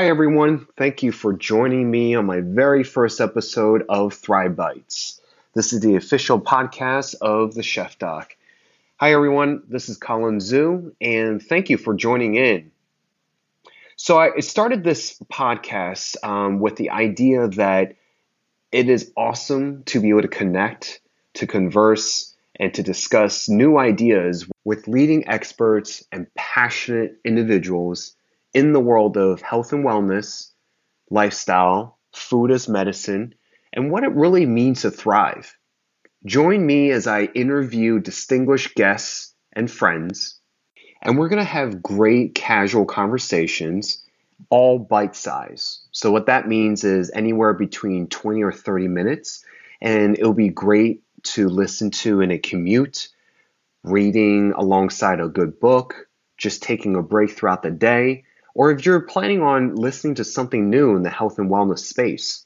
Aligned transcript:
Hi, 0.00 0.06
everyone. 0.06 0.66
Thank 0.78 1.02
you 1.02 1.12
for 1.12 1.34
joining 1.34 1.90
me 1.90 2.14
on 2.14 2.24
my 2.24 2.40
very 2.40 2.84
first 2.84 3.20
episode 3.20 3.84
of 3.86 4.14
Thrive 4.14 4.56
Bites. 4.56 5.20
This 5.54 5.74
is 5.74 5.80
the 5.80 5.96
official 5.96 6.40
podcast 6.40 7.16
of 7.20 7.52
the 7.52 7.62
Chef 7.62 7.98
Doc. 7.98 8.34
Hi, 8.96 9.12
everyone. 9.12 9.62
This 9.68 9.90
is 9.90 9.98
Colin 9.98 10.38
Zhu, 10.38 10.94
and 11.02 11.42
thank 11.42 11.68
you 11.68 11.76
for 11.76 11.92
joining 11.92 12.36
in. 12.36 12.70
So, 13.96 14.18
I 14.18 14.40
started 14.40 14.84
this 14.84 15.18
podcast 15.30 16.16
um, 16.24 16.60
with 16.60 16.76
the 16.76 16.88
idea 16.88 17.48
that 17.48 17.96
it 18.72 18.88
is 18.88 19.12
awesome 19.18 19.82
to 19.84 20.00
be 20.00 20.08
able 20.08 20.22
to 20.22 20.28
connect, 20.28 21.02
to 21.34 21.46
converse, 21.46 22.34
and 22.58 22.72
to 22.72 22.82
discuss 22.82 23.50
new 23.50 23.76
ideas 23.76 24.48
with 24.64 24.88
leading 24.88 25.28
experts 25.28 26.02
and 26.10 26.26
passionate 26.34 27.18
individuals 27.22 28.16
in 28.54 28.72
the 28.72 28.80
world 28.80 29.16
of 29.16 29.42
health 29.42 29.72
and 29.72 29.84
wellness, 29.84 30.50
lifestyle, 31.10 31.98
food 32.14 32.50
as 32.50 32.68
medicine, 32.68 33.34
and 33.72 33.90
what 33.90 34.04
it 34.04 34.12
really 34.14 34.46
means 34.46 34.82
to 34.82 34.90
thrive. 34.90 35.56
Join 36.26 36.64
me 36.66 36.90
as 36.90 37.06
I 37.06 37.24
interview 37.24 37.98
distinguished 38.00 38.74
guests 38.74 39.34
and 39.54 39.70
friends, 39.70 40.40
and 41.02 41.18
we're 41.18 41.28
going 41.28 41.42
to 41.42 41.44
have 41.44 41.82
great 41.82 42.34
casual 42.34 42.84
conversations, 42.86 44.04
all 44.50 44.78
bite 44.78 45.16
size. 45.16 45.82
So, 45.92 46.12
what 46.12 46.26
that 46.26 46.48
means 46.48 46.84
is 46.84 47.10
anywhere 47.14 47.54
between 47.54 48.08
20 48.08 48.42
or 48.42 48.52
30 48.52 48.88
minutes, 48.88 49.44
and 49.80 50.18
it'll 50.18 50.34
be 50.34 50.50
great 50.50 51.02
to 51.22 51.48
listen 51.48 51.90
to 51.90 52.20
in 52.20 52.30
a 52.30 52.38
commute, 52.38 53.08
reading 53.84 54.52
alongside 54.56 55.20
a 55.20 55.28
good 55.28 55.60
book, 55.60 56.08
just 56.38 56.62
taking 56.62 56.96
a 56.96 57.02
break 57.02 57.30
throughout 57.32 57.62
the 57.62 57.70
day, 57.70 58.24
or 58.60 58.70
if 58.70 58.84
you're 58.84 59.00
planning 59.00 59.40
on 59.40 59.74
listening 59.74 60.16
to 60.16 60.22
something 60.22 60.68
new 60.68 60.94
in 60.94 61.02
the 61.02 61.08
health 61.08 61.38
and 61.38 61.48
wellness 61.48 61.78
space. 61.78 62.44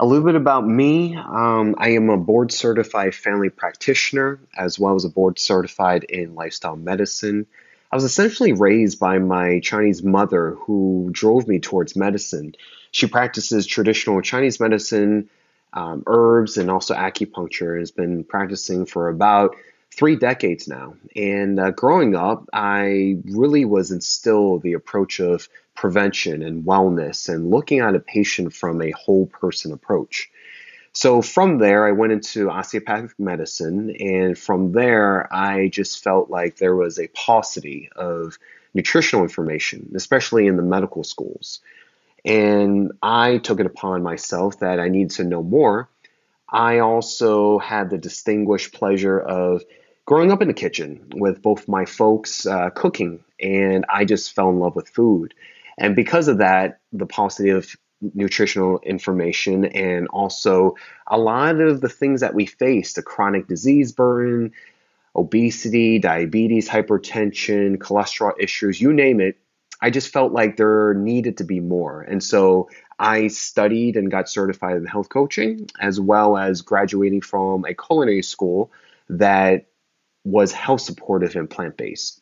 A 0.00 0.06
little 0.06 0.24
bit 0.24 0.36
about 0.36 0.66
me 0.66 1.16
um, 1.16 1.74
I 1.76 1.90
am 1.90 2.08
a 2.08 2.16
board 2.16 2.50
certified 2.50 3.14
family 3.14 3.50
practitioner 3.50 4.40
as 4.56 4.78
well 4.78 4.94
as 4.94 5.04
a 5.04 5.10
board 5.10 5.38
certified 5.38 6.04
in 6.04 6.34
lifestyle 6.34 6.76
medicine. 6.76 7.46
I 7.92 7.96
was 7.96 8.04
essentially 8.04 8.54
raised 8.54 8.98
by 8.98 9.18
my 9.18 9.60
Chinese 9.60 10.02
mother 10.02 10.52
who 10.60 11.10
drove 11.12 11.46
me 11.46 11.58
towards 11.58 11.94
medicine. 11.94 12.54
She 12.90 13.06
practices 13.06 13.66
traditional 13.66 14.22
Chinese 14.22 14.58
medicine, 14.58 15.28
um, 15.74 16.04
herbs, 16.06 16.56
and 16.56 16.70
also 16.70 16.94
acupuncture, 16.94 17.78
has 17.78 17.90
been 17.90 18.24
practicing 18.24 18.86
for 18.86 19.10
about 19.10 19.56
three 19.94 20.16
decades 20.16 20.68
now. 20.68 20.94
And 21.16 21.58
uh, 21.58 21.70
growing 21.70 22.14
up, 22.14 22.48
I 22.52 23.18
really 23.24 23.64
was 23.64 23.90
instilled 23.90 24.62
the 24.62 24.74
approach 24.74 25.20
of 25.20 25.48
prevention 25.74 26.42
and 26.42 26.64
wellness 26.64 27.28
and 27.28 27.50
looking 27.50 27.80
at 27.80 27.94
a 27.94 28.00
patient 28.00 28.52
from 28.54 28.82
a 28.82 28.90
whole 28.92 29.26
person 29.26 29.72
approach. 29.72 30.30
So 30.92 31.22
from 31.22 31.58
there, 31.58 31.86
I 31.86 31.92
went 31.92 32.12
into 32.12 32.50
osteopathic 32.50 33.18
medicine, 33.18 33.96
and 33.98 34.38
from 34.38 34.70
there, 34.70 35.32
I 35.32 35.68
just 35.68 36.04
felt 36.04 36.30
like 36.30 36.56
there 36.56 36.76
was 36.76 37.00
a 37.00 37.08
paucity 37.08 37.90
of 37.96 38.38
nutritional 38.74 39.24
information, 39.24 39.90
especially 39.96 40.46
in 40.46 40.56
the 40.56 40.62
medical 40.62 41.02
schools. 41.02 41.60
And 42.24 42.92
I 43.02 43.38
took 43.38 43.58
it 43.58 43.66
upon 43.66 44.04
myself 44.04 44.60
that 44.60 44.78
I 44.78 44.88
needed 44.88 45.10
to 45.16 45.24
know 45.24 45.42
more. 45.42 45.88
I 46.48 46.78
also 46.78 47.58
had 47.58 47.90
the 47.90 47.98
distinguished 47.98 48.72
pleasure 48.72 49.18
of 49.18 49.62
growing 50.06 50.30
up 50.30 50.42
in 50.42 50.48
the 50.48 50.54
kitchen 50.54 51.06
with 51.14 51.42
both 51.42 51.68
my 51.68 51.84
folks 51.84 52.46
uh, 52.46 52.70
cooking, 52.70 53.24
and 53.40 53.84
I 53.88 54.04
just 54.04 54.34
fell 54.34 54.50
in 54.50 54.58
love 54.58 54.76
with 54.76 54.88
food. 54.88 55.34
And 55.78 55.96
because 55.96 56.28
of 56.28 56.38
that, 56.38 56.80
the 56.92 57.06
paucity 57.06 57.50
of 57.50 57.74
nutritional 58.14 58.80
information 58.80 59.64
and 59.64 60.08
also 60.08 60.74
a 61.06 61.18
lot 61.18 61.60
of 61.60 61.80
the 61.80 61.88
things 61.88 62.20
that 62.20 62.34
we 62.34 62.46
face 62.46 62.92
the 62.92 63.02
chronic 63.02 63.46
disease 63.46 63.92
burden, 63.92 64.52
obesity, 65.16 65.98
diabetes, 65.98 66.68
hypertension, 66.68 67.78
cholesterol 67.78 68.32
issues, 68.38 68.80
you 68.80 68.92
name 68.92 69.20
it. 69.20 69.38
I 69.80 69.90
just 69.90 70.12
felt 70.12 70.32
like 70.32 70.56
there 70.56 70.94
needed 70.94 71.38
to 71.38 71.44
be 71.44 71.60
more. 71.60 72.02
And 72.02 72.22
so 72.22 72.68
I 72.98 73.28
studied 73.28 73.96
and 73.96 74.10
got 74.10 74.28
certified 74.28 74.76
in 74.76 74.86
health 74.86 75.08
coaching, 75.08 75.68
as 75.80 76.00
well 76.00 76.36
as 76.36 76.62
graduating 76.62 77.22
from 77.22 77.64
a 77.64 77.74
culinary 77.74 78.22
school 78.22 78.70
that 79.08 79.66
was 80.24 80.52
health 80.52 80.80
supportive 80.80 81.36
and 81.36 81.48
plant 81.48 81.76
based. 81.76 82.20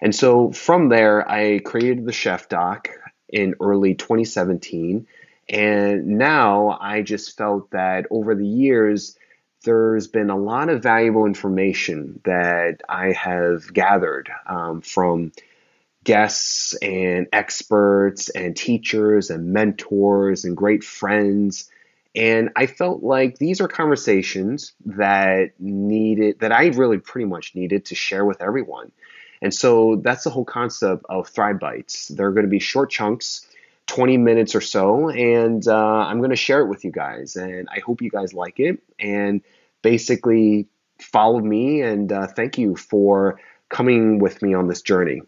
And 0.00 0.14
so 0.14 0.52
from 0.52 0.88
there, 0.88 1.28
I 1.28 1.58
created 1.58 2.04
the 2.04 2.12
Chef 2.12 2.48
Doc 2.48 2.90
in 3.28 3.54
early 3.60 3.94
2017. 3.94 5.06
And 5.48 6.06
now 6.06 6.76
I 6.80 7.02
just 7.02 7.36
felt 7.36 7.70
that 7.70 8.06
over 8.10 8.34
the 8.34 8.46
years, 8.46 9.16
there's 9.64 10.06
been 10.06 10.30
a 10.30 10.36
lot 10.36 10.68
of 10.68 10.82
valuable 10.82 11.26
information 11.26 12.20
that 12.24 12.82
I 12.88 13.12
have 13.12 13.72
gathered 13.72 14.30
um, 14.46 14.80
from 14.80 15.32
guests 16.04 16.74
and 16.74 17.26
experts 17.32 18.28
and 18.28 18.56
teachers 18.56 19.30
and 19.30 19.52
mentors 19.52 20.44
and 20.44 20.56
great 20.56 20.84
friends 20.84 21.68
and 22.16 22.50
I 22.56 22.66
felt 22.66 23.02
like 23.02 23.36
these 23.36 23.60
are 23.60 23.68
conversations 23.68 24.72
that 24.86 25.50
needed, 25.58 26.40
that 26.40 26.50
I 26.50 26.68
really 26.68 26.98
pretty 26.98 27.26
much 27.26 27.54
needed 27.54 27.84
to 27.86 27.94
share 27.94 28.24
with 28.24 28.40
everyone. 28.40 28.90
And 29.42 29.52
so 29.52 30.00
that's 30.02 30.24
the 30.24 30.30
whole 30.30 30.46
concept 30.46 31.04
of 31.10 31.28
Thrive 31.28 31.60
Bites. 31.60 32.08
They're 32.08 32.30
going 32.30 32.46
to 32.46 32.50
be 32.50 32.58
short 32.58 32.90
chunks, 32.90 33.46
20 33.88 34.16
minutes 34.16 34.54
or 34.54 34.62
so, 34.62 35.10
and 35.10 35.66
uh, 35.68 35.76
I'm 35.76 36.18
going 36.18 36.30
to 36.30 36.36
share 36.36 36.60
it 36.60 36.68
with 36.68 36.84
you 36.84 36.90
guys. 36.90 37.36
And 37.36 37.68
I 37.70 37.80
hope 37.80 38.00
you 38.00 38.10
guys 38.10 38.32
like 38.32 38.58
it. 38.60 38.78
And 38.98 39.42
basically, 39.82 40.68
follow 40.98 41.40
me 41.40 41.82
and 41.82 42.10
uh, 42.10 42.26
thank 42.28 42.56
you 42.56 42.76
for 42.76 43.38
coming 43.68 44.18
with 44.18 44.40
me 44.40 44.54
on 44.54 44.68
this 44.68 44.80
journey. 44.80 45.20